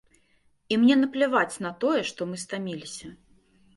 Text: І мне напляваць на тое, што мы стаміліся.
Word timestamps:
І 0.73 0.79
мне 0.83 0.95
напляваць 1.01 1.61
на 1.67 1.71
тое, 1.85 2.01
што 2.13 2.21
мы 2.31 2.43
стаміліся. 2.47 3.07